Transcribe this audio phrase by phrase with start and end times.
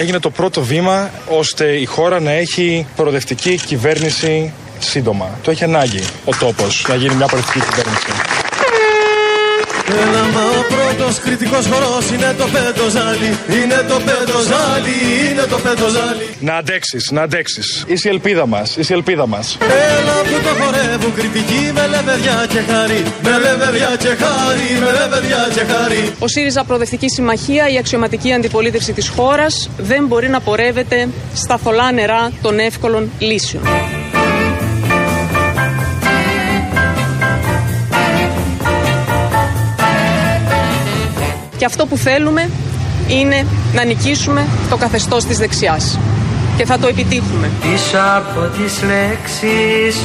[0.00, 5.38] έγινε το πρώτο βήμα ώστε η χώρα να έχει προοδευτική κυβέρνηση σύντομα.
[5.42, 8.06] Το έχει ανάγκη ο τόπος να γίνει μια προοδευτική κυβέρνηση.
[11.00, 13.30] Έλα μα ο πρώτος κριτικός χορός είναι το πεντοζάλι
[13.62, 14.96] Είναι το πεντοζάλι,
[15.30, 17.84] είναι το πεντοζάλι Να αντέξεις, να αντέξεις.
[17.86, 19.58] Είσαι η ελπίδα μας, είσαι η ελπίδα μας.
[19.60, 23.02] Έλα που το χορεύουν κριτικοί με λεβεδιά και χάρη.
[23.22, 26.12] Με λεβεδιά και χάρη, με λεβεδιά και χάρη.
[26.18, 31.92] Ο ΣΥΡΙΖΑ Προοδευτική Συμμαχία, η αξιωματική αντιπολίτευση της χώρας δεν μπορεί να πορεύεται στα θολά
[31.92, 33.62] νερά των εύκολων λύσεων.
[41.60, 42.50] Και αυτό που θέλουμε
[43.08, 45.98] είναι να νικήσουμε το καθεστώς της δεξιάς.
[46.56, 47.50] Και θα το επιτύχουμε.
[47.60, 50.02] Πίσω από τις λέξεις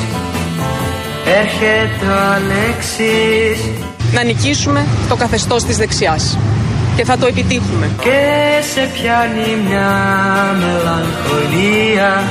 [1.26, 3.66] έρχεται ο Αλέξης
[4.14, 6.38] Να νικήσουμε το καθεστώς της δεξιάς.
[6.96, 7.90] Και θα το επιτύχουμε.
[8.02, 8.20] και
[8.74, 9.92] σε πιάνει μια
[10.60, 12.24] μελαγχολία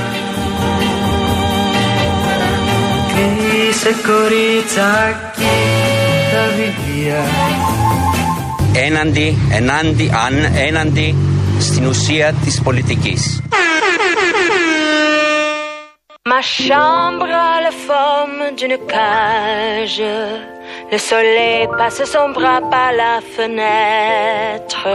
[3.13, 5.55] Κλείσε κοριτσάκι
[6.31, 7.23] τα βιβλία
[8.74, 11.14] έναντι, ενάντι, αν, έναντι
[11.60, 13.42] στην ουσία της πολιτικής.
[16.32, 20.02] Ma chambre a la forme d'une cage.
[20.92, 24.86] Le soleil passe son bras par la fenêtre.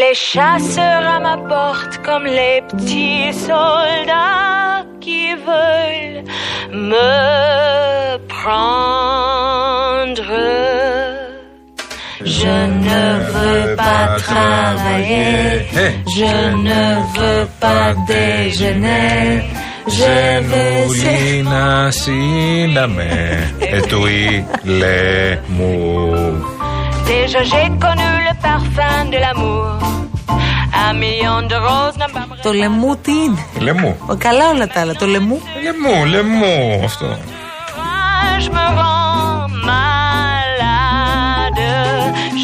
[0.00, 6.22] Les chasseurs à ma porte comme les petits soldats qui veulent
[6.90, 10.32] me prendre.
[12.43, 13.03] Je ne
[13.33, 15.67] veux pas travailler,
[16.17, 16.35] je
[16.67, 16.83] ne
[17.15, 19.43] veux pas déjeuner.
[19.87, 23.09] Je veux Ζενούλινα σύναμε
[23.59, 25.73] ετουί λε μου.
[27.07, 29.67] Déjà j'ai connu le parfum de l'amour.
[30.85, 33.45] Un million de roses n'a pas me Το λεμού τι είναι.
[33.59, 33.97] Λεμού.
[34.07, 34.95] Ο, καλά όλα τα άλλα.
[34.95, 35.41] Το λεμού.
[35.63, 37.17] Λεμού, λεμού αυτό.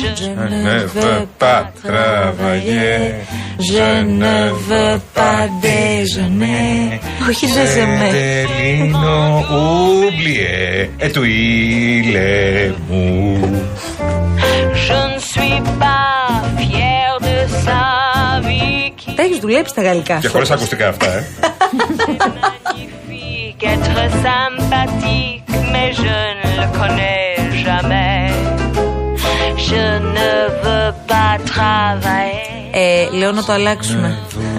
[0.02, 0.30] Je Je
[0.66, 2.98] ne veux pas travailler.
[3.72, 3.90] Je
[4.24, 4.38] ne
[4.68, 7.00] veux pas déjeuner.
[7.30, 8.10] Όχι δεν σε με.
[8.12, 13.40] Τελίνο oublié ετουί λε μου.
[14.88, 16.28] Je ne suis pas
[16.60, 17.84] fière de sa
[18.48, 20.18] vie qui Τα έχει δουλέψει τα γαλλικά.
[20.18, 21.24] Και χωρίς ακουστικά αυτά, ε.
[22.44, 23.98] magnifique, être
[24.28, 27.30] sympathique, mais je ne le connais
[27.66, 28.17] jamais.
[32.72, 34.08] Ε, λέω να το αλλάξουμε.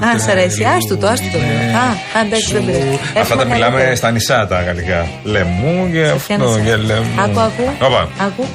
[0.07, 0.65] Α, σ' αρέσει.
[0.65, 1.39] Άστο το, άστο το.
[1.39, 2.95] Α, εντάξει, δεν πειράζει.
[2.95, 3.97] Αυτά Έχουμε τα μιλάμε καλύτερα.
[3.97, 5.07] στα νησά τα γαλλικά.
[5.23, 7.21] Λεμού και Σε ποια αυτό νησιά; και λεμού.
[7.21, 7.65] Άκου, άκου.
[7.81, 8.09] Όπα.
[8.27, 8.47] Άκου.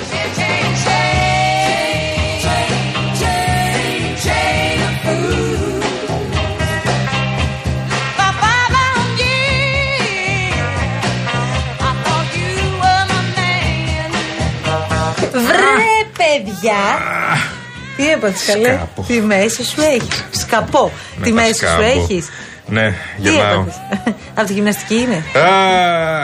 [15.32, 16.82] Βρε, παιδιά!
[17.98, 19.04] Τι έπαθες καλέ, Σκάπο.
[19.08, 20.26] τη μέση σου έχεις.
[20.32, 20.92] Σκαπό.
[21.18, 21.82] Ναι, Τη τα μέση σου σκάμπο.
[21.84, 22.30] έχεις.
[22.68, 22.94] Ναι,
[23.24, 23.52] Τι γεμάω.
[23.54, 23.76] έπαθες;
[24.38, 25.24] Από τη γυμναστική είναι.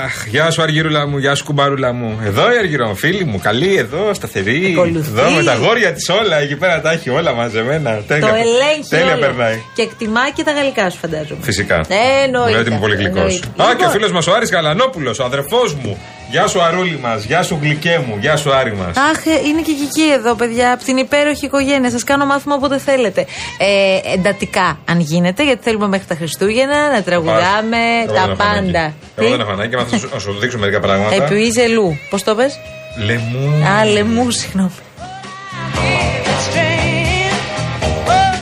[0.04, 2.20] Αχ, γεια σου Αργυρούλα μου, γεια σου κουμπαρούλα μου.
[2.26, 4.74] Εδώ η Αργυρό, φίλη μου, καλή εδώ, σταθερή.
[4.78, 5.10] Ακολουθεί.
[5.20, 7.92] Εδώ με τα γόρια της όλα, εκεί πέρα τα έχει όλα μαζεμένα.
[8.08, 9.20] Τέλεια, Το ελέγχει τέλεια όλο.
[9.22, 9.62] περνάει.
[9.76, 11.40] Και εκτιμά και τα γαλλικά σου φαντάζομαι.
[11.42, 11.76] Φυσικά.
[11.76, 12.52] Ε, εννοείται.
[12.52, 13.16] Λέω ότι είμαι πολύ γλυκός.
[13.24, 13.64] Εννοείται.
[13.64, 13.92] Α, και ο Λοιπόν.
[13.92, 15.98] φίλος μας ο Άρης Γαλανόπουλος, ο αδερφός μου.
[16.32, 18.98] Γεια σου Αρούλη μας, γεια σου Γλυκέ μου, γεια σου Άρη μας.
[18.98, 21.90] Αχ, ε, είναι και εκεί εδώ, παιδιά, από την υπέροχη οικογένεια.
[21.90, 23.26] Σας κάνω μάθημα όποτε θέλετε.
[23.58, 28.94] Ε, εντατικά, αν γίνεται, γιατί θέλουμε μέχρι τα Χριστούγεννα να τραγουδάμε τα πάντα.
[29.16, 31.16] Εγώ δεν έχω ανάγκη, να σου- να σου δείξω μερικά πράγματα.
[31.24, 31.98] Επουίζε λου.
[32.10, 32.60] Πώς το πες;
[33.06, 33.66] Λεμού.
[33.80, 34.72] Α, λεμού, συγγνώμη.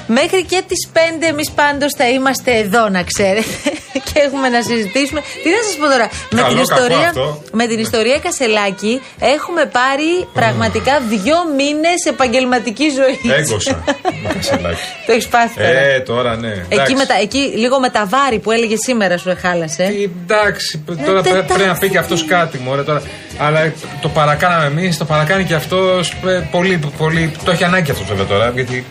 [0.10, 3.72] Μέχρι και τις 5 εμείς πάντως θα είμαστε εδώ να ξέρετε
[4.08, 5.20] και έχουμε να συζητήσουμε.
[5.44, 7.42] Τι να σας πω τώρα, με Καλό, την, κακό ιστορία, αυτό.
[7.52, 8.94] με την ιστορία Κασελάκη
[9.36, 13.16] έχουμε πάρει πραγματικά δύο μήνες επαγγελματική ζωή.
[13.40, 13.84] Έγκωσα.
[14.24, 14.82] με κασελάκι.
[15.06, 15.80] Το έχεις πάθει τώρα.
[15.80, 16.52] Ε, τώρα ναι.
[16.52, 16.96] Εκεί, εντάξει.
[16.96, 19.84] με τα, εκεί λίγο με τα βάρη που έλεγε σήμερα σου εχάλασε.
[20.24, 22.84] Εντάξει, τώρα πρέ- πρέπει να πει και αυτός κάτι μου.
[22.84, 23.02] Τώρα.
[23.38, 26.14] Αλλά το παρακάναμε εμείς, το παρακάνει και αυτός.
[26.52, 27.32] Πολύ, πολύ.
[27.46, 28.52] Το έχει ανάγκη αυτός βέβαια τώρα.
[28.56, 28.86] Γιατί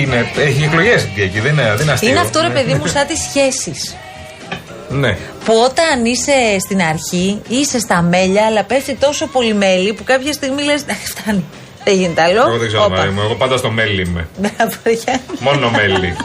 [0.00, 2.08] είναι, έχει εκλογές εκεί, δεν είναι, δεν είναι αστείο.
[2.08, 2.54] Είναι αυτό ρε Ναι.
[2.54, 3.96] παιδί μου σαν τις σχέσεις.
[4.92, 5.16] Ναι.
[5.44, 10.32] Που όταν είσαι στην αρχή είσαι στα μέλια, αλλά πέφτει τόσο πολύ μέλι που κάποια
[10.32, 11.44] στιγμή λες «Αχ, φτάνει.
[11.84, 12.40] Δεν γίνεται άλλο.
[12.48, 12.96] Εγώ δεν ξέρω, Όπα.
[12.96, 13.20] Μαρή μου.
[13.20, 14.28] Εγώ πάντα στο μέλι είμαι.
[14.38, 14.74] Μπράβο,
[15.04, 15.22] Γιάννη.
[15.40, 16.16] Μόνο μέλι.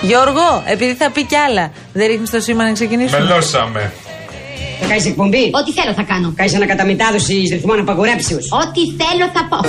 [0.00, 3.20] Γιώργο, επειδή θα πει κι άλλα, δεν ρίχνεις το σήμα να ξεκινήσουμε.
[3.20, 3.92] Μελώσαμε.
[4.80, 6.32] Θα κάνεις εκπομπή; Ό,τι θέλω θα κάνω.
[6.36, 8.48] Κάνεις ανακαταμετάδοση ρυθμών απαγορέψεως.
[8.52, 9.68] Ό,τι θέλω θα πω.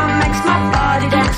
[1.05, 1.31] εντελώς.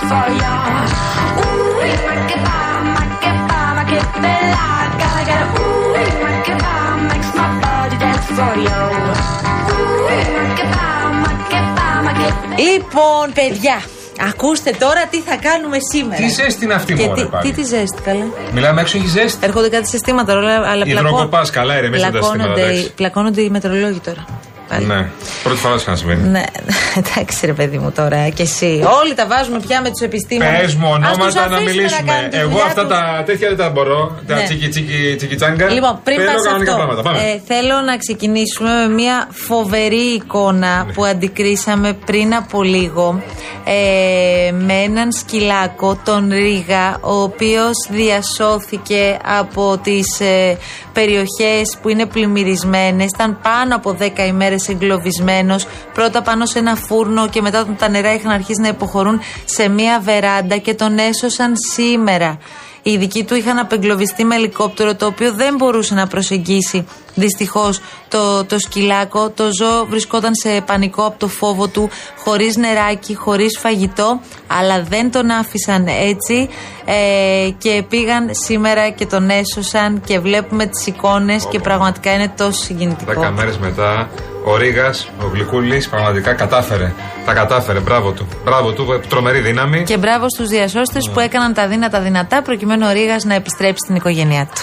[12.57, 13.81] Λοιπόν, παιδιά,
[14.29, 16.21] ακούστε τώρα τι θα κάνουμε σήμερα.
[16.21, 18.25] Τι ζέστη είναι αυτή, Και μωρέ, τι, πάλι; τι τη ζέστη, καλά.
[18.53, 22.73] Μιλάμε έξω, έχει ζέστη; Έρχονται κάτι συστήματα, αλλά, αλλά Υδροκοπάς, καλά, ηρεμήστε τα συστήματα, πλακώνονται,
[22.73, 22.93] εντάξει.
[22.93, 24.25] πλακώνονται οι μετρολόγοι τώρα.
[24.73, 24.85] Πάλι.
[24.85, 25.09] Ναι,
[25.43, 26.27] πρώτη φορά σου συμβαίνει.
[26.27, 26.43] Ναι,
[26.99, 28.83] εντάξει ρε παιδί μου τώρα και εσύ.
[29.01, 30.59] Όλοι τα βάζουμε πια με τους επιστήμονες.
[30.61, 32.29] Πες μου ονόματα να μιλήσουμε.
[32.31, 34.15] Εγώ αυτά τα τα τέτοια δεν τα μπορώ.
[34.27, 34.43] Τα Ναι.
[34.43, 35.69] τσίκι τσίκι τσίκι τσάγκα.
[35.69, 37.01] Λοιπόν, πριν Θέλω πας σε κανονικά αυτό, πράγματα.
[37.09, 37.19] Πάμε.
[37.31, 43.21] ε, θέλω να ξεκινήσουμε με μια φοβερή εικόνα που αντικρίσαμε πριν από λίγο
[43.65, 50.57] ε, με έναν σκυλάκο, τον Ρίγα, ο οποίος διασώθηκε από τις ε,
[50.93, 53.09] περιοχές που είναι πλημμυρισμένες.
[53.13, 57.89] Ήταν πάνω από 10 ημέρες εγκλωβισμένος, πρώτα πάνω σε ένα φούρνο και μετά όταν τα
[57.89, 62.37] νερά είχαν αρχίσει να υποχωρούν σε μια βεράντα και τον έσωσαν σήμερα.
[62.83, 66.85] Οι ειδικοί του είχαν απεγκλωβιστεί με ελικόπτερο το οποίο δεν μπορούσε να προσεγγίσει
[67.15, 69.29] δυστυχώς το, το σκυλάκο.
[69.29, 71.89] Το ζώο βρισκόταν σε πανικό από το φόβο του,
[72.23, 76.49] χωρίς νεράκι, χωρίς φαγητό, αλλά δεν τον άφησαν έτσι
[76.85, 82.63] ε, και πήγαν σήμερα και τον έσωσαν και βλέπουμε τις εικόνες και πραγματικά είναι τόσο
[82.63, 83.13] συγκινητικό.
[83.13, 84.09] Δέκα μέρε μετά,
[84.43, 86.93] ο Ρίγα, ο Γλυκούλης, πραγματικά κατάφερε.
[87.25, 87.79] Τα κατάφερε.
[87.79, 88.27] Μπράβο του.
[88.45, 89.01] Μπράβο του.
[89.09, 89.83] Τρομερή δύναμη.
[89.83, 93.95] Και μπράβο στους διασώστες που έκαναν τα δύνατα δυνατά προκειμένου ο Ρήγας να επιστρέψει στην
[93.95, 94.61] οικογένειά του.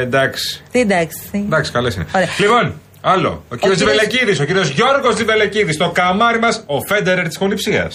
[0.01, 0.63] εντάξει.
[0.73, 1.19] Τι εντάξει.
[1.33, 2.07] Εντάξει, καλές είναι.
[2.15, 2.29] Ωραία.
[2.39, 2.75] Λοιπόν,
[3.07, 3.29] άλλο.
[3.29, 7.91] Ο κύριος κύριος- Τζιβελεκίδης, ο κύριος Γιώργος Τζιβελεκίδης, το καμάρι μας, ο Φέντερερ της χοληψία.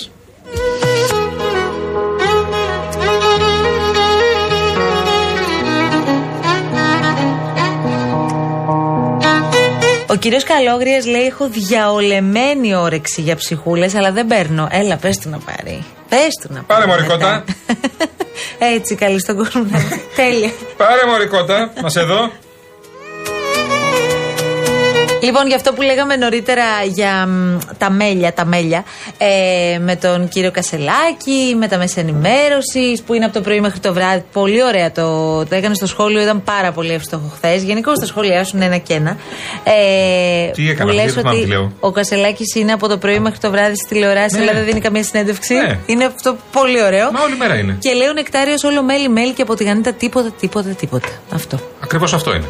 [10.10, 14.68] Ο κύριος Καλόγριας λέει: Έχω διαολεμένη όρεξη για ψυχούλες, αλλά δεν παίρνω.
[14.72, 15.84] Έλα, πες του να πάρει.
[16.10, 16.66] Πες του να πάρει.
[16.68, 17.44] Πάρε μωρικότα.
[18.76, 19.64] Έτσι, καλή στον κόσμο.
[19.70, 20.02] να είναι.
[20.16, 20.52] Τέλεια.
[20.78, 22.32] Πάρε μωρικότα, να σε δω.
[25.22, 28.84] Λοιπόν, για αυτό που λέγαμε νωρίτερα για μ, τα μέλια, τα μέλια
[29.18, 33.80] ε, με τον κύριο Κασελάκη, με τα μέσα ενημέρωσης που είναι από το πρωί μέχρι
[33.80, 34.24] το βράδυ.
[34.34, 35.04] Πολύ ωραία το,
[35.46, 37.64] το έκανε στο σχόλιο, ήταν πάρα πολύ εύστοχο χθες.
[37.64, 39.18] Γενικώς τα σχόλιά σου είναι ένα και ένα.
[39.64, 41.72] Ε, Τι έκανα, που γιατί λες δεν θυμάμαι ότι τι λέω.
[41.80, 44.42] ο Κασελάκης είναι από το πρωί μέχρι το βράδυ στη τηλεοράση, Ναι.
[44.44, 45.54] αλλά δεν δίνει καμία συνέντευξη.
[45.54, 45.80] Ναι.
[45.86, 47.12] Είναι αυτό πολύ ωραίο.
[47.12, 47.76] Μα όλη μέρα είναι.
[47.80, 51.08] Και λέει ο Νεκτάριος όλο μέλι, μέλι και από τη Γανίτα τίποτα, τίποτα, τίποτα.
[51.34, 51.60] Αυτό.
[51.84, 52.46] Ακριβώς αυτό είναι.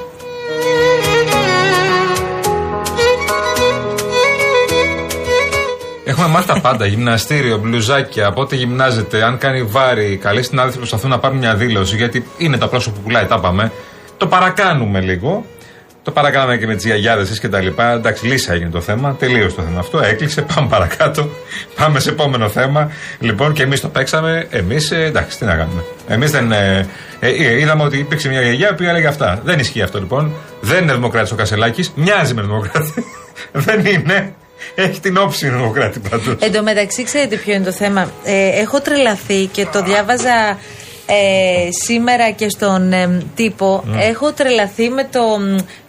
[6.19, 6.85] Έχουμε μάθει τα πάντα.
[6.85, 10.17] Γυμναστήριο, μπλουζάκια, πότε γυμνάζεται, αν κάνει βάρη.
[10.21, 13.71] Καλοί συνάδελφοι προσπαθούν να πάρουν μια δήλωση, γιατί είναι τα πρόσωπα που πουλάει, τα είπαμε.
[14.17, 15.45] Το παρακάνουμε λίγο.
[16.03, 17.91] Το παρακάναμε και με τις γιαγιάδες και τα λοιπά.
[17.91, 19.15] Εντάξει, λύσα έγινε το θέμα.
[19.19, 19.99] Τελείωσε το θέμα αυτό.
[19.99, 20.41] Έκλεισε.
[20.55, 21.29] Πάμε παρακάτω.
[21.75, 22.91] Πάμε σε επόμενο θέμα.
[23.19, 24.47] Λοιπόν, και εμείς το παίξαμε.
[24.49, 25.83] Εμείς, εντάξει, τι να κάνουμε.
[26.07, 26.51] Εμείς δεν.
[26.51, 26.87] Ε,
[27.19, 29.41] ε, είδαμε ότι υπήρξε μια γιαγιά που έλεγε αυτά.
[29.43, 30.33] Δεν ισχύει αυτό λοιπόν.
[30.61, 31.91] Δεν είναι δημοκράτης ο Κασελάκης.
[31.95, 32.93] Μοιάζει με δημοκράτης.
[33.65, 34.33] δεν είναι.
[34.75, 36.35] Έχει την όψη δημοκράτη πάντως.
[36.39, 38.11] Εν τω μεταξύ, ξέρετε ποιο είναι το θέμα.
[38.23, 40.57] Ε, έχω τρελαθεί και το διάβαζα
[41.05, 43.83] ε, σήμερα και στον ε, τύπο.
[43.99, 45.21] Έχω τρελαθεί με, το,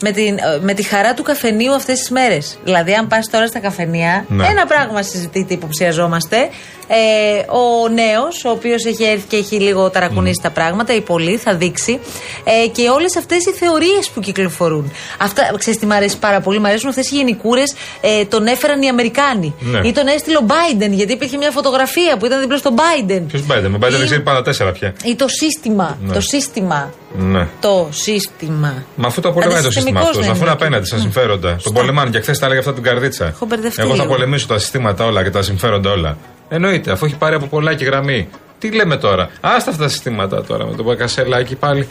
[0.02, 2.58] με, την, ε, με τη χαρά του καφενείου αυτές τις μέρες.
[2.64, 4.46] Δηλαδή, αν πας τώρα στα καφενεία, Ναι.
[4.46, 6.48] ένα πράγμα συζητείτε, υποψιαζόμαστε.
[6.92, 11.36] Ε, ο νέος, ο οποίος έχει έρθει και έχει λίγο ταρακουνήσει τα πράγματα, ή πολύ,
[11.36, 11.98] θα δείξει.
[12.44, 14.92] Ε, και όλες αυτές οι θεωρίες που κυκλοφορούν.
[15.18, 17.74] Αυτά, ξέρεις τι μ' αρέσει πάρα πολύ, μ' αρέσουν αυτές οι γενικούρες.
[18.00, 19.54] Ε, τον έφεραν οι Αμερικάνοι.
[19.60, 19.88] Ναι.
[19.88, 23.22] Ή τον έστειλε ο Biden, γιατί υπήρχε μια φωτογραφία που ήταν δίπλα στον Biden.
[23.28, 24.94] Ποιος Biden, με Biden Ή- δεν ξέρει πάντα τέσσερα πια.
[25.04, 25.98] Ή το σύστημα.
[26.02, 26.12] Ναι.
[26.12, 26.90] Το σύστημα.
[27.18, 27.46] Ναι.
[27.60, 28.84] Το σύστημα.
[28.96, 30.60] Μα αφού το πολεμάει το σύστημα Αντισυστημικός αυτός, δεν αφού είναι είναι.
[30.64, 31.56] απέναντι στα συμφέροντα.
[31.62, 33.26] Τον πολεμάνε και χθες τα έλεγε αυτά την καρδίτσα.
[33.26, 34.14] Έχω μπερδευτεί Εγώ θα λίγο.
[34.14, 36.16] πολεμήσω τα συστήματα όλα και τα συμφέροντα όλα.
[36.52, 38.28] Εννοείται, αφού έχει πάρει από πολλά και γραμμή.
[38.58, 41.88] Τι λέμε τώρα; Άστα αυτά τα συστήματα τώρα με τον Μπακασελάκη πάλι.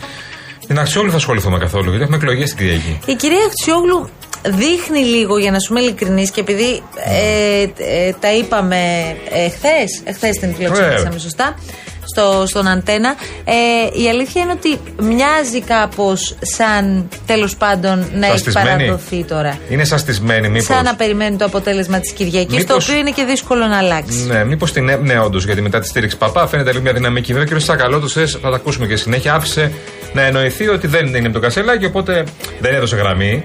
[0.67, 2.99] Την Αξιόλου θα ασχοληθούμε καθόλου, γιατί έχουμε εκλογές την Κυριακή.
[3.05, 4.09] Η κυρία Αξιόγλου
[4.43, 8.77] δείχνει λίγο, για να σου είμαι ειλικρινή, και επειδή ε, ε, τα είπαμε
[9.29, 11.19] εχθέ, εχθέ την φιλοξενήσαμε Βέβαια.
[11.19, 11.55] σωστά,
[12.13, 13.15] στο, στον Αντένα.
[13.45, 18.69] Ε, η αλήθεια είναι ότι μοιάζει κάπως σαν τέλος πάντων να έχει Σαστισμένη.
[18.83, 19.57] παραδοθεί τώρα.
[19.69, 20.65] Είναι σαστισμένη, μήπως.
[20.65, 24.25] Σαν να περιμένει το αποτέλεσμα της Κυριακής, το Μήπως- οποίο είναι και δύσκολο να αλλάξει.
[24.27, 27.33] Ναι, μήπως την έμεινε όντως, γιατί μετά τη στήριξη Παπά φαίνεται λίγο μια δυναμική.
[27.33, 27.61] Βέβαια, ο κ.
[27.61, 29.71] Σακαλώτο, θα τα ακούσουμε και συνέχεια, άφησε
[30.13, 32.23] να εννοηθεί ότι δεν είναι με τον Κασελάκη, οπότε
[32.59, 33.43] δεν έδωσε γραμμή.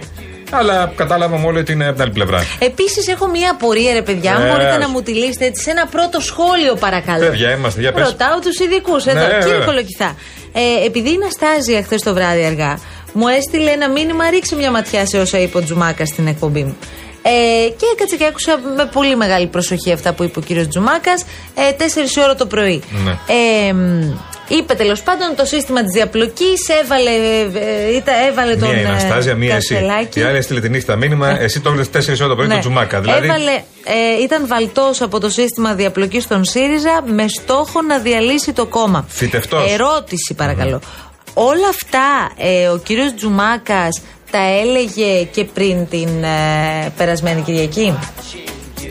[0.58, 2.44] Αλλά κατάλαβαμε όλοι ότι είναι από την άλλη πλευρά.
[2.58, 4.34] Επίσης, έχω μία απορία, ρε παιδιά.
[4.34, 4.78] Αν Ναι, μπορείτε ας.
[4.78, 7.26] να μου τη λύσετε έτσι σε ένα πρώτο σχόλιο, παρακαλώ.
[7.26, 8.04] Παιδιά, είμαστε, για πες.
[8.06, 9.06] Ρωτάω τους ειδικούς.
[9.06, 9.64] Εδώ, Ναι, κύριε βέβαια.
[9.66, 10.16] Κολοκυθά.
[10.52, 12.78] Ε, επειδή η Ναστάζια χθες το βράδυ αργά
[13.12, 16.76] μου έστειλε ένα μήνυμα, ρίξε μια ματιά σε όσα είπε ο Τζουμάκα στην εκπομπή μου.
[17.22, 21.24] Ε, και έκατσα και άκουσα με πολύ μεγάλη προσοχή αυτά που είπε ο κύριος Τζουμάκας.
[21.54, 22.82] Ε, 4 ώρα το πρωί.
[23.04, 23.10] Ναι.
[23.10, 24.12] Ε, μ,
[24.48, 28.68] είπε τέλος πάντων το σύστημα της διαπλοκής, έβαλε, ε, ήταν- έβαλε τον.
[28.68, 29.74] Μία η ε, Αναστάζια, μία εσύ.
[29.74, 30.20] Κασελάκη.
[30.20, 32.54] Η άλλη έστειλε την νύχτα μήνυμα, εσύ το έβλεπε 4 ώρα το πρωί Ναι.
[32.54, 33.00] του Τζουμάκα.
[33.00, 33.50] Δηλαδή, Έβαλε,
[33.84, 39.04] ε, ήταν βαλτός από το σύστημα διαπλοκής στον ΣΥΡΙΖΑ με στόχο να διαλύσει το κόμμα.
[39.08, 39.72] Φυτευτός.
[39.72, 40.80] Ερώτηση, παρακαλώ.
[41.34, 47.98] Όλα αυτά ε, ο κύριος Τζουμάκας τα έλεγε και πριν την ε, περασμένη Κυριακή;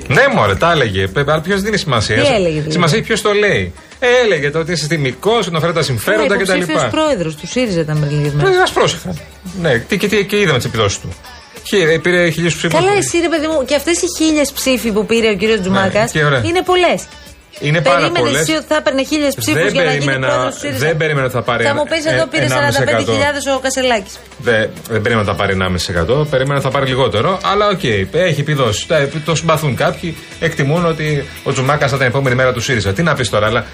[0.07, 1.07] ναι, μωρέ, τα έλεγε.
[1.07, 3.73] Πε- Αλλά ποιος δίνει σημασία; Τι έλεγε, δηλαδή; Σημασία έχει ποιος το λέει;
[4.05, 6.41] Ε, έλεγε το ότι είναι συστημικό, ότι αναφέρει τα συμφέροντα κτλ.
[6.53, 8.55] Υποψήφιος πρόεδρος του ΣΥΡΙΖΑ ήταν πριν λίγες μέρες.
[8.55, 9.19] Ε, ας πρόσεχαν.
[9.61, 11.09] Ναι, τι- και, τι- και είδαμε τις επιδόσεις του.
[11.67, 12.73] Χι- Πήρε χιλιού ψήφους.
[12.79, 15.99] Καλά, εσύ ρε παιδί μου, και αυτές οι χίλιες ψήφοι που πήρε ο κύριος Τζουμάκα
[15.99, 16.41] Ναι, και ωραία.
[16.45, 17.03] είναι πολλές.
[17.67, 18.41] Είναι πάρα Περίμενες πολλές.
[18.41, 20.97] εσύ ότι θα έπαιρνε χίλιες ψήφους Δεν για να γίνει περίμενα- πρόεδρος του ΣΥΡΙΖΑ; δεν
[20.97, 22.71] περίμενα ότι θα πάρει Θα ένα- μου πεις εδώ ε, πήρε 1,5%.
[22.71, 24.13] 45.000 ο Κασελάκης.
[24.37, 26.25] Δεν, δεν περίμενα να τα πάρει 1,5%.
[26.29, 27.39] Περίμενα να θα πάρει λιγότερο.
[27.51, 28.85] Αλλά οκ, έχει επιδόσεις.
[28.87, 30.17] Τα- Τον συμπαθούν κάποιοι.
[30.39, 32.93] Εκτιμούν ότι ο Τζουμάκας θα ήταν η επόμενη μέρα του ΣΥΡΙΖΑ.
[32.93, 33.65] Τι να πεις τώρα, αλλά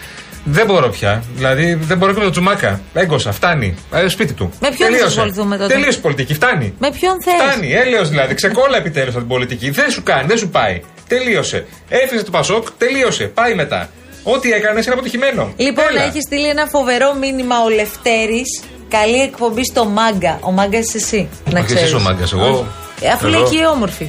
[0.44, 1.24] δεν μπορώ πια.
[1.36, 2.82] Δηλαδή δεν μπορώ και με τον Τζουμάκα.
[2.94, 3.76] Έσκασα, φτάνει.
[3.94, 4.52] Ε, σπίτι του.
[4.60, 5.06] Με ποιον θα Τελείωσε.
[5.06, 6.74] ασχοληθούμε τότε; Τελείωσε η πολιτική, φτάνει.
[6.80, 8.34] Με ποιον θες; Φτάνει, έλεος δηλαδή.
[8.34, 9.70] Ξεκόλλα επιτέλους από την πολιτική.
[9.70, 10.82] Δεν σου κάνει, δεν σου πάει.
[11.10, 11.66] Τελείωσε.
[11.90, 13.24] Έφυγε το Πασόκ, τελείωσε.
[13.26, 13.90] Πάει μετά.
[14.24, 15.54] Ό,τι έκανες είναι αποτυχημένο.
[15.58, 16.04] Λοιπόν, Έλα.
[16.04, 18.62] έχεις στείλει ένα φοβερό μήνυμα ο Λευτέρης.
[18.90, 20.40] Καλή εκπομπή στο Μάγκα.
[20.42, 21.30] Ο Μάγκας είσαι εσύ.
[21.46, 21.84] Να Όχι, εσύ ξέρεις.
[21.88, 22.66] είσαι ο Μάγκας, εγώ- Όχι.
[23.02, 24.08] Ε, Αφού εγώ- λέει και η όμορφη.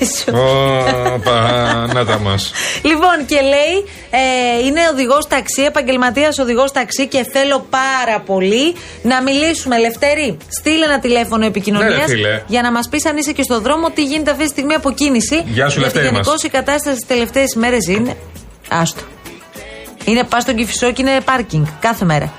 [0.00, 0.30] Εσύ.
[0.30, 2.52] Ω, Πανάτα μας.
[2.82, 3.74] Λοιπόν, και λέει,
[4.10, 9.78] ε, είναι οδηγός ταξί, επαγγελματίας οδηγός ταξί και θέλω πάρα πολύ να μιλήσουμε.
[9.78, 12.42] Λευτέρη, στείλε ένα τηλέφωνο επικοινωνίας Ναι, ρε, φίλε.
[12.46, 14.90] για να μας πεις αν είσαι και στον δρόμο τι γίνεται αυτή τη στιγμή από
[14.92, 15.42] κίνηση.
[15.46, 16.26] Γεια σου, Γιατί Λευτέρη μας.
[16.26, 18.16] γενικώ η κατάσταση τις τελευταίες μέρες είναι.
[18.68, 19.02] Άστο.
[20.04, 22.32] Είναι πας στον Κυφισό και είναι πάρκινγκ κάθε μέρα.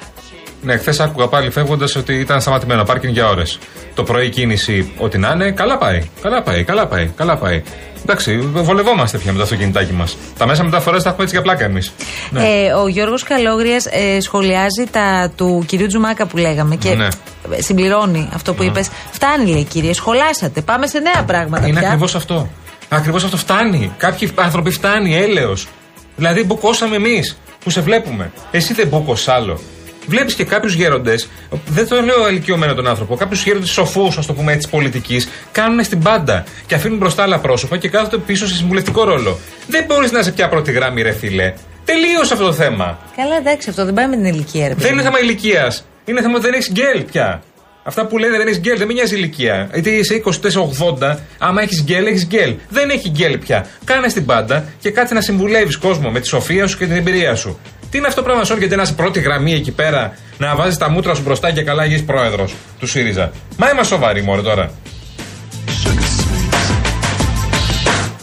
[0.64, 3.58] Ναι, χθες άκουγα πάλι φεύγοντας ότι ήταν σταματημένο πάρκινγκ για ώρες.
[3.94, 6.02] Το πρωί κίνηση, ό,τι να είναι, καλά πάει.
[6.22, 7.64] Καλά πάει, καλά πάει, καλά πάει.
[8.02, 10.18] Εντάξει, βολευόμαστε πια με το αυτοκινητάκι μας.
[10.38, 11.92] Τα μέσα μεταφοράς τα έχουμε έτσι για πλάκα εμείς.
[12.30, 12.42] Ναι.
[12.44, 17.08] Ε, ο Γιώργος Καλόγριας ε, σχολιάζει τα του κυρίου Τζουμάκα που λέγαμε και Ναι.
[17.60, 18.90] συμπληρώνει αυτό που είπες.
[19.12, 20.62] Φτάνει, λέει κύριε, σχολάσατε.
[20.62, 21.68] Πάμε σε νέα πράγματα.
[21.68, 21.88] Είναι πια.
[21.88, 22.50] ακριβώς αυτό.
[22.90, 23.92] Ακριβώς αυτό φτάνει.
[23.98, 25.68] Κάποιοι άνθρωποι φτάνει, έλεος.
[26.16, 28.32] Δηλαδή, μπουκώσαμε εμείς που σε βλέπουμε.
[28.52, 29.60] Εσύ δεν μπούκωσες άλλο.
[30.08, 31.30] Βλέπεις και κάποιους γέροντες,
[31.68, 35.84] δεν το λέω ηλικιωμένο τον άνθρωπο, κάποιους γέροντες σοφούς, ας το πούμε έτσι, πολιτικής, κάνουν
[35.84, 39.40] στην πάντα και αφήνουν μπροστά άλλα πρόσωπα και κάθονται πίσω σε συμβουλευτικό ρόλο.
[39.68, 41.54] Δεν μπορείς να είσαι πια πρώτη γραμμή, ρε φίλε.
[41.86, 43.00] Τελείωσε αυτό το θέμα.
[43.16, 44.84] Καλά, εντάξει, αυτό δεν πάει με την ηλικία, ρε παιδί.
[44.84, 45.86] Δεν είναι θέμα ηλικίας.
[46.06, 47.44] Είναι θέμα ότι δεν έχεις γκέλ πια.
[47.84, 49.70] Αυτά που λένε δεν έχεις γκέλ, δεν με νοιάζει η ηλικία.
[49.76, 52.56] Είτε είσαι 24-80, άμα έχεις γκέλ, έχεις γκέλ.
[52.70, 53.66] Δεν έχει γκέλ πια.
[53.84, 57.36] Κάνε στην πάντα και κάτσε να συμβουλεύεις κόσμο με τη σοφία σου και την εμπειρία
[57.36, 57.60] σου.
[57.94, 60.78] Τι είναι αυτό το πράγμα, Σόρ, γιατί να είσαι πρώτη γραμμή εκεί πέρα, να βάζεις
[60.78, 63.32] τα μούτρα σου μπροστά και καλά γίνει πρόεδρος του ΣΥΡΙΖΑ.
[63.58, 64.72] Μα είμαστε σοβαροί, μωρέ τώρα.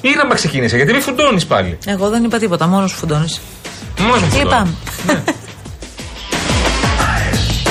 [0.01, 1.79] Ήρεμα ξεκίνησε, γιατί μη φουντώνεις πάλι.
[1.87, 3.41] Εγώ δεν είπα τίποτα, μόνος σου φουντώνεις.
[3.99, 4.69] Μόνος μου φουντώνεις.
[5.07, 5.25] Λυπάμαι.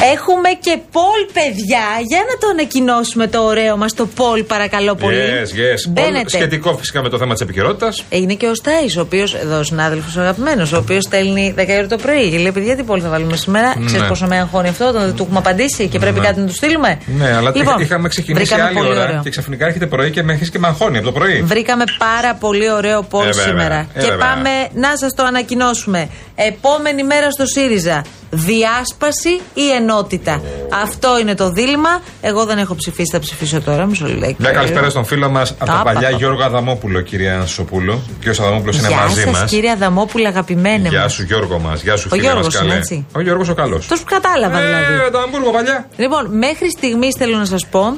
[0.03, 1.83] Έχουμε και Πολ, παιδιά.
[2.07, 5.15] Για να το ανακοινώσουμε το ωραίο μας το Πολ, παρακαλώ πολύ.
[5.17, 5.89] Yes, yes.
[5.89, 6.15] Μπαίνετε.
[6.17, 8.03] Όλο Σχετικό φυσικά με το θέμα της επικαιρότητας.
[8.09, 11.87] Ε, Είναι και ο Στάις, ο οποίος, εδώ συνάδελφος αγαπημένος, ο οποίος στέλνει 10 ώρα
[11.87, 12.29] το πρωί.
[12.29, 13.85] Και λέει: Παιδιά, τι πόλη θα βάλουμε σήμερα; Ναι.
[13.85, 16.25] Ξέρεις πόσο με αγχώνει αυτό, όταν δεν του έχουμε απαντήσει και πρέπει Ναι.
[16.25, 19.21] κάτι να του στείλουμε; Ναι, αλλά Λοιπόν, είχαμε ξεκινήσει βρήκαμε άλλη πολύ ώρα ωραίο.
[19.23, 21.41] και ξαφνικά έρχεται πρωί και με έχει και μαγχώνει από το πρωί.
[21.41, 23.43] Βρήκαμε πάρα πολύ ωραίο Πολ Ε, βέβαια.
[23.43, 23.87] σήμερα.
[23.93, 24.27] Ε, και βέβαια.
[24.27, 26.09] πάμε να σας το ανακοινώσουμε.
[26.35, 28.01] Επόμενη μέρα στο ΣΥΡΙΖΑ.
[28.29, 30.41] Διάσπαση ή ενότητα.
[30.83, 32.01] Αυτό είναι το δίλημα.
[32.21, 33.85] Εγώ δεν έχω ψηφίσει, θα ψηφίσω τώρα.
[33.85, 34.35] Μισό λεπτό.
[34.37, 36.17] Μια καλησπέρα στον φίλο μας από τα Άπα, παλιά άπα.
[36.17, 37.93] Γιώργο Αδαμόπουλο, κυρία Σοπούλου.
[37.93, 39.49] Ο κύριο Αδαμόπουλος είναι Γεια μαζί σας, μας.
[39.49, 41.09] κύριε Αδαμόπουλε, αγαπημένε Γεια μου.
[41.09, 41.81] σου, Γιώργο μας.
[41.81, 42.79] Γεια σου, Ο φίλε μας, Γιώργος είναι, καλέ.
[42.79, 43.05] έτσι.
[43.15, 43.77] Ο Γιώργος ο καλός.
[43.79, 44.93] Αυτός που κατάλαβα δηλαδή.
[45.07, 45.87] Ε, το Αμβούργο παλιά.
[45.97, 47.93] Λοιπόν, μέχρι στιγμής θέλω να σας πω.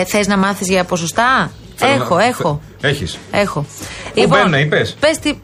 [0.00, 2.60] Ε, Θες να μάθεις για ποσοστά; Θέλω έχω, να- έχω.
[2.80, 3.18] Έχεις.
[3.30, 3.66] Έχω.
[4.14, 5.34] Λοιπόν, μπαίνουνε, είπες; Πες τι.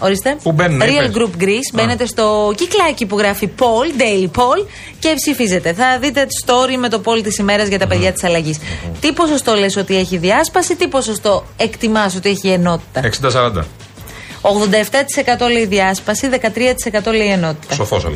[0.00, 0.36] Ορίστε.
[0.42, 1.74] Πού μπαίνουνε, Real είπες; Group Greece.
[1.74, 4.66] Μπαίνετε στο κυκλάκι που γράφει Paul, Daily Paul
[4.98, 5.72] και ψηφίζετε.
[5.72, 8.58] Θα δείτε τη story με το Paul της ημέρας για τα παιδιά της αλλαγής.
[9.00, 13.64] Τι ποσοστό λες ότι έχει διάσπαση, τι ποσοστό εκτιμάς ότι έχει ενότητα; 60-40.
[14.42, 17.74] 87% λέει διάσπαση, 13% λέει ενότητα.
[17.74, 18.10] Σοφός ο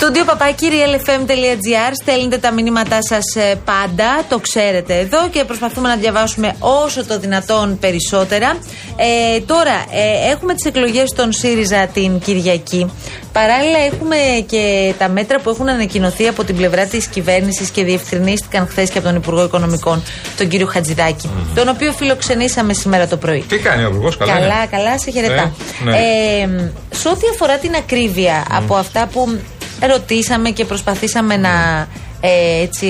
[0.00, 0.08] λαό.
[0.08, 3.24] Στούντιο παπάκι realfm.gr Στέλνετε τα μηνύματά σας
[3.64, 8.56] πάντα, το ξέρετε εδώ και προσπαθούμε να διαβάσουμε όσο το δυνατόν περισσότερα.
[8.96, 12.90] Ε, τώρα, ε, έχουμε τις εκλογές των ΣΥΡΙΖΑ την Κυριακή.
[13.32, 18.66] Παράλληλα, έχουμε και τα μέτρα που έχουν ανακοινωθεί από την πλευρά της κυβέρνησης και διευκρινίστηκαν
[18.66, 20.02] χθες και από τον Υπουργό Οικονομικών,
[20.36, 23.44] τον κύριο Χατζηδάκη, τον οποίο φιλοξενήσαμε σήμερα το πρωί.
[23.48, 24.32] Τι κάνει ο Υπουργός, καλά.
[24.32, 25.52] Καλά, είναι; καλά, σε χαιρετά.
[25.84, 25.96] Ναι, ναι.
[25.96, 29.38] Ε, σε ό,τι αφορά την ακρίβεια από αυτά που
[29.80, 31.86] ρωτήσαμε και προσπαθήσαμε να
[32.20, 32.86] ε, έτσι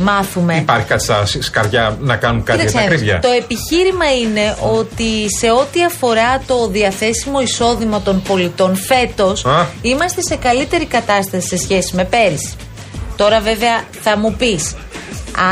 [0.00, 0.56] μάθουμε.
[0.56, 3.18] Υπάρχει κάτι στα σκαριά να κάνουν κάτι για τα Κοίταξε, ακρίβεια.
[3.20, 9.66] το επιχείρημα είναι ότι σε ό,τι αφορά το διαθέσιμο εισόδημα των πολιτών φέτος Α.
[9.82, 12.52] είμαστε σε καλύτερη κατάσταση σε σχέση με πέρυσι.
[13.16, 14.74] Τώρα βέβαια θα μου πεις,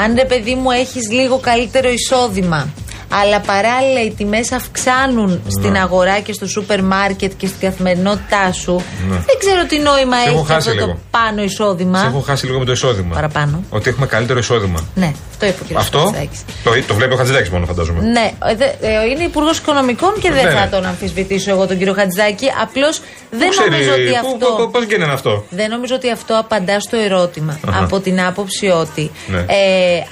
[0.02, 2.68] αν ρε παιδί μου έχεις λίγο καλύτερο εισόδημα
[3.08, 8.74] αλλά παράλληλα οι τιμές αυξάνουν στην αγορά και στο σούπερ μάρκετ και στην καθημερινότητά σου
[9.08, 9.14] Ναι.
[9.14, 10.98] δεν ξέρω τι νόημα Σε έχω έχει χάσει αυτό το λίγο.
[11.10, 11.98] πάνω εισόδημα.
[11.98, 13.14] Σε έχω χάσει λίγο με το εισόδημα.
[13.14, 13.62] Παραπάνω.
[13.70, 14.84] Ότι έχουμε καλύτερο εισόδημα.
[14.94, 15.76] Ναι, αυτό είπε ο κ.
[15.78, 16.40] Αυτό Χατζηδάκης.
[16.64, 18.00] το, το βλέπει ο Χατζηδάκη μόνο, φαντάζομαι.
[18.02, 20.70] Ναι, ε, δε- ε, είναι υπουργός Οικονομικών και δεν Ναι, θα ναι.
[20.70, 22.46] τον αμφισβητήσω εγώ τον κύριο Χατζηδάκη.
[22.62, 24.68] Απλώς δεν Πού νομίζω ότι αυτό.
[24.72, 27.58] Πώς γίνεται αυτό; Δεν νομίζω ότι αυτό απαντά στο ερώτημα.
[27.68, 27.82] Αχα.
[27.82, 29.38] Από την άποψη ότι Ναι.
[29.38, 29.44] ε,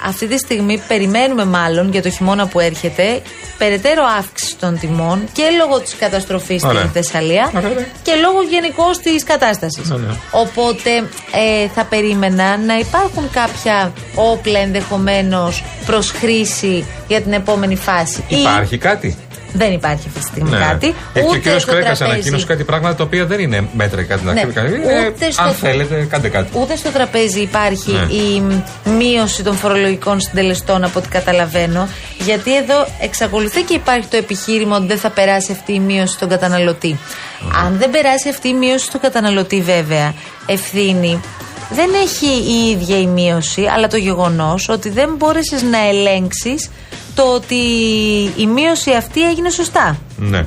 [0.07, 2.83] αυτή τη στιγμή περιμένουμε μάλλον για το χειμώνα που έρχεται
[3.57, 6.81] περαιτέρω αύξηση των τιμών και λόγω της καταστροφής Ωραία.
[6.81, 7.85] στη Θεσσαλία Ωραία.
[8.03, 9.89] και λόγω γενικώ της κατάστασης.
[9.89, 10.13] Ναι, ναι.
[10.31, 10.89] Οπότε
[11.31, 18.23] ε, θα περίμενα να υπάρχουν κάποια όπλα ενδεχομένως προς χρήση για την επόμενη φάση.
[18.27, 19.17] Ή Υπάρχει κάτι;
[19.57, 20.57] Δεν υπάρχει αυτή τη στιγμή Ναι.
[20.57, 20.87] κάτι.
[20.87, 22.11] Ε, και ο Ούτε κύριος στο Κρέκας τραπέζι.
[22.17, 24.41] ανακοίνωσε κάτι πράγματα τα οποία δεν είναι μέτρα ή κάτι να Ναι.
[24.43, 24.75] κάνει.
[24.75, 26.49] Είναι, Ούτε στο- Αν θέλετε, κάντε κάτι.
[26.59, 28.13] Ούτε στο τραπέζι υπάρχει Ναι.
[28.13, 28.61] η μ,
[28.97, 31.87] μείωση των φορολογικών συντελεστών από ό,τι καταλαβαίνω.
[32.25, 36.29] Γιατί εδώ εξακολουθεί και υπάρχει το επιχείρημα ότι δεν θα περάσει αυτή η μείωση στον
[36.29, 36.97] καταναλωτή.
[37.65, 40.13] Αν δεν περάσει αυτή η μείωση στον καταναλωτή, βέβαια,
[40.45, 41.19] ευθύνη
[41.69, 46.69] δεν έχει η ίδια η μείωση, αλλά το γεγονός ότι δεν μπόρεσες να ελέγξεις
[47.15, 47.55] το ότι
[48.37, 49.97] η μείωση αυτή έγινε σωστά.
[50.17, 50.45] Ναι.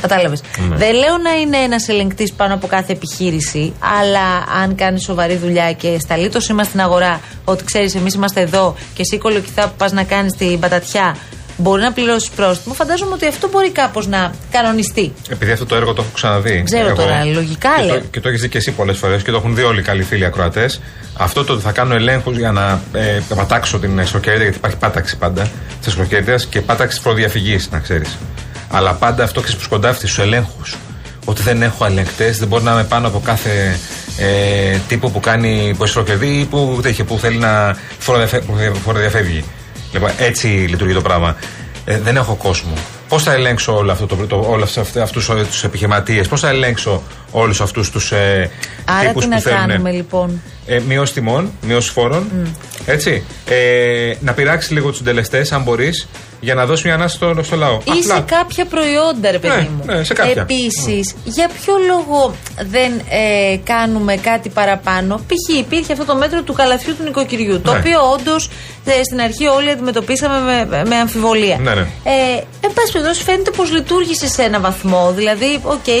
[0.00, 0.42] Κατάλαβες.
[0.68, 0.76] Ναι.
[0.76, 5.72] Δεν λέω να είναι ένας ελεγκτής πάνω από κάθε επιχείρηση, αλλά αν κάνεις σοβαρή δουλειά
[5.72, 9.74] και σταλεί το σήμα στην αγορά ότι ξέρεις, εμείς είμαστε εδώ και εσύ κολοκυθά που
[9.76, 11.16] πας να κάνεις την πατατιά,
[11.56, 12.74] μπορεί να πληρώσει πρόστιμο.
[12.74, 15.12] Φαντάζομαι ότι αυτό μπορεί κάπως να κανονιστεί.
[15.28, 16.62] Επειδή αυτό το έργο το έχω ξαναδεί.
[16.64, 17.94] Ξέρω τώρα, λογικά και λέω.
[18.00, 19.82] το, και το έχεις δει και εσύ πολλές φορές και το έχουν δει όλοι οι
[19.82, 20.80] καλοί φίλοι ακροατές.
[21.16, 25.16] Αυτό το ότι θα κάνω ελέγχους για να ε, πατάξω την εσωκέρδεια, γιατί υπάρχει πάταξη
[25.16, 28.16] πάντα της εσωκέρδεια και πάταξη φοροδιαφυγή, να ξέρεις.
[28.70, 30.76] Αλλά πάντα αυτό ξέρεις που σκοντάφτει στου ελέγχους.
[31.24, 33.78] Ότι δεν έχω ελεγκτές, δεν μπορεί να είμαι πάνω από κάθε
[34.18, 38.42] ε, τύπο που κάνει που εσωκερδεί ή που, τέτοιο, που θέλει να φοροδιαφε-
[38.84, 39.44] φοροδιαφεύγει.
[39.96, 41.36] Λοιπόν, έτσι λειτουργεί το πράγμα.
[41.84, 42.72] Ε, δεν έχω κόσμο.
[43.08, 47.60] Πώς θα ελέγξω όλο αυτό το, το, όλους αυτούς τους επιχειρηματίες, πώς θα ελέγξω όλους
[47.60, 48.50] αυτούς τους ε,
[48.84, 52.30] Άρα τύπους τι που να θέλουν κάνουμε λοιπόν; ε, μείωση τιμών, μείωση φόρων.
[52.86, 53.24] Έτσι.
[53.48, 56.08] Ε, να πειράξει λίγο τους συντελεστές, αν μπορείς,
[56.40, 57.78] για να δώσει μια ανάση στο, στο λαό.
[57.84, 59.82] Ή σε κάποια προϊόντα, ρε παιδί Ναι, μου.
[59.96, 60.42] ναι, σε κάποια.
[60.42, 62.34] Επίσης, για ποιο λόγο
[62.70, 65.56] δεν ε, κάνουμε κάτι παραπάνω; Π.χ.
[65.58, 67.60] υπήρχε αυτό το μέτρο του καλαθιού του νοικοκυριού.
[67.60, 67.78] Το Ναι.
[67.78, 68.50] οποίο όντως
[69.04, 71.56] στην αρχή όλοι αντιμετωπίσαμε με, με αμφιβολία.
[71.58, 71.80] Ναι, ναι.
[71.80, 75.12] Ε, εν πάση περιπτώσει, φαίνεται πως λειτούργησε σε ένα βαθμό.
[75.16, 76.00] Δηλαδή, οκ, ε,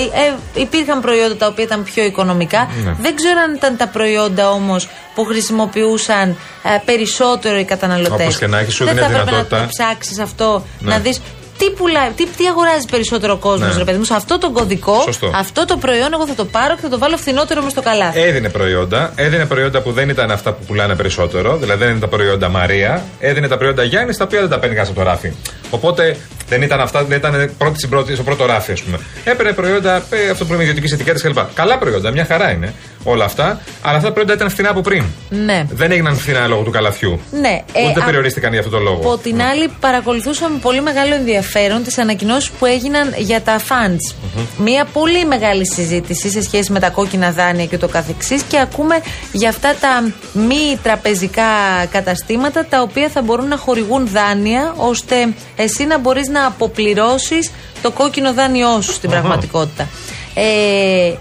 [0.54, 2.68] υπήρχαν προϊόντα τα οποία ήταν πιο οικονομικά.
[2.84, 2.94] Ναι.
[3.00, 8.12] Δεν ξέρω αν ήταν τα προϊόντα όμως που χρησιμοποιούσαν ε, περισσότερο οι καταναλωτές.
[8.26, 9.60] Όπως και να έχεις, σου Δεν δίνει θα έπρεπε να δυνατότητα.
[9.62, 10.90] το ψάξεις αυτό, Ναι.
[10.90, 11.20] να δεις
[11.58, 13.78] τι, πουλάει, τι, τι αγοράζει περισσότερο ο κόσμος, Ναι.
[13.78, 14.04] ρε παιδί μου.
[14.04, 15.30] Σε αυτό το κωδικό, Σωστό.
[15.34, 18.20] αυτό το προϊόν, εγώ θα το πάρω και θα το βάλω φθηνότερο μες στο καλάθι.
[18.20, 19.12] Έδινε προϊόντα.
[19.14, 21.56] Έδινε προϊόντα που δεν ήταν αυτά που πουλάνε περισσότερο.
[21.56, 23.04] Δηλαδή δεν είναι τα προϊόντα Μαρία.
[23.20, 25.32] Έδινε τα προϊόντα Γιάννης τα οποία δεν τα παίρνει κανένα από το ράφι.
[25.70, 26.16] Οπότε
[26.48, 28.98] δεν ήταν αυτά, δεν ήταν πρώτη στην πρώτη, στο πρώτο ράφι, ας πούμε.
[29.24, 31.38] Έπαιρνε προϊόντα, ε, αυτό που λέμε ιδιωτική ετικέτα κλπ.
[31.54, 32.72] Καλά προϊόντα, μια χαρά είναι
[33.04, 33.60] όλα αυτά.
[33.82, 35.04] Αλλά αυτά τα προϊόντα ήταν φθηνά από πριν.
[35.30, 35.64] Ναι.
[35.70, 37.20] Δεν έγιναν φθηνά λόγω του καλαθιού.
[37.40, 37.62] Ναι.
[37.90, 39.12] Ούτε α- περιορίστηκαν για αυτόν τον λόγο.
[39.12, 44.14] Από την άλλη, παρακολουθούσα με πολύ μεγάλο ενδιαφέρον τις ανακοινώσεις που έγιναν για τα funds.
[44.58, 48.96] Μία πολύ μεγάλη συζήτηση σε σχέση με τα κόκκινα δάνεια και το καθεξής και ακούμε
[49.32, 51.42] για αυτά τα μη τραπεζικά
[51.90, 55.16] καταστήματα τα οποία θα μπορούν να χορηγούν δάνεια ώστε
[55.56, 57.50] εσύ να μπορείς να αποπληρώσεις
[57.82, 59.88] το κόκκινο δάνειό σου στην πραγματικότητα.
[60.34, 61.14] Ε,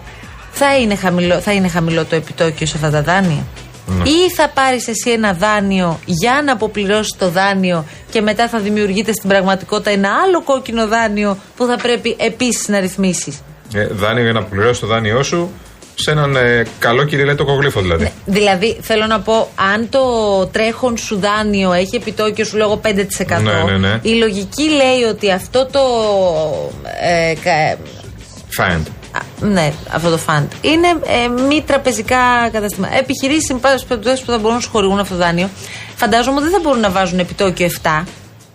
[0.51, 3.43] θα, είναι χαμηλό, θα είναι χαμηλό το επιτόκιο σε αυτά τα δάνεια;
[4.03, 9.13] Ή θα πάρεις εσύ ένα δάνειο για να αποπληρώσεις το δάνειο και μετά θα δημιουργείται
[9.13, 13.41] στην πραγματικότητα ένα άλλο κόκκινο δάνειο που θα πρέπει επίσης να ρυθμίσεις;
[13.73, 15.51] Ε, δάνειο για να πληρώσεις το δάνειό σου
[15.95, 18.11] σε έναν ε, καλό κυριλέτο κογλίφο δηλαδή.
[18.25, 20.01] Δηλαδή, θέλω να πω, αν το
[20.51, 22.87] τρέχον σου δάνειο έχει επιτόκιο σου λόγω 5%,
[23.41, 23.99] Ναι, ναι, ναι.
[24.01, 25.79] η λογική λέει ότι αυτό το.
[27.01, 27.77] Ε, κα-
[28.59, 28.81] Fine.
[29.11, 30.51] Α, Ναι, αυτό το φαντ.
[30.61, 32.97] Είναι ε, μη τραπεζικά καταστήματα.
[32.97, 35.49] Επιχειρήσεις, εν πάση περιπτώσει, που θα μπορούν να σου χορηγούν αυτό το δάνειο.
[35.95, 38.03] Φαντάζομαι ότι δεν θα μπορούν να βάζουν επιτόκιο 7.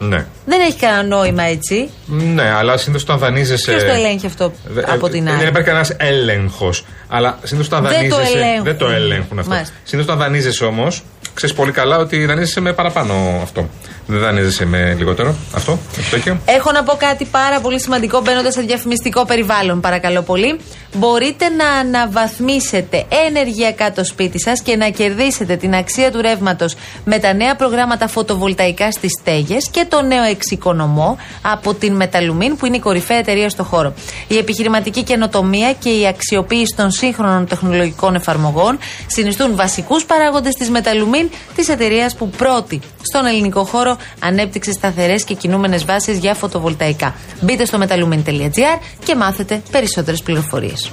[0.02, 0.26] Ναι.
[0.46, 1.90] Δεν έχει κανένα νόημα έτσι.
[2.06, 3.70] Ναι, αλλά συνήθως όταν δανείζεσαι.
[3.70, 5.46] Ποιος το ελέγχει αυτό Δε- από ε, την Δεν άλλη.
[5.48, 6.84] υπάρχει κανένας έλεγχος.
[7.08, 8.38] Αλλά συνήθως όταν Δεν το δανείζεσαι.
[8.38, 8.64] ελέγχουν.
[8.64, 9.50] Δεν το ελέγχουν αυτό.
[9.50, 9.74] Μάλιστα.
[9.84, 11.02] Συνήθως όταν δανείζεσαι όμως,
[11.34, 13.68] ξέρεις πολύ καλά ότι δανείζεσαι με παραπάνω αυτό.
[14.10, 15.34] Δεν δανείζεσαι με λιγότερο.
[15.54, 15.78] Αυτό.
[15.98, 16.40] Επιτόκιο.
[16.44, 20.60] Έχω να πω κάτι πάρα πολύ σημαντικό μπαίνοντας σε διαφημιστικό περιβάλλον, παρακαλώ πολύ.
[20.94, 27.18] Μπορείτε να αναβαθμίσετε ενεργειακά το σπίτι σας και να κερδίσετε την αξία του ρεύματος με
[27.18, 32.76] τα νέα προγράμματα φωτοβολταϊκά στις στέγες και το νέο εξοικονομό από την Μεταλουμίν, που είναι
[32.76, 33.94] η κορυφαία εταιρεία στο χώρο.
[34.28, 41.30] Η επιχειρηματική καινοτομία και η αξιοποίηση των σύγχρονων τεχνολογικών εφαρμογών συνιστούν βασικούς παράγοντες της Μεταλουμίν,
[41.56, 47.14] της εταιρείας που πρώτη στον ελληνικό χώρο ανέπτυξε σταθερές και κινούμενες βάσεις για φωτοβολταϊκά.
[47.40, 50.92] Μπείτε στο metalumin.gr και μάθετε περισσότερες πληροφορίες.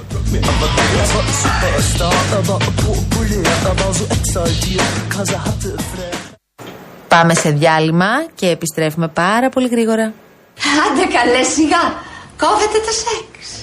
[7.08, 10.12] Πάμε σε διάλειμμα και επιστρέφουμε πάρα πολύ γρήγορα.
[10.84, 11.82] Άντε καλέ σιγά.
[12.38, 13.57] Κόβεται το σεξ.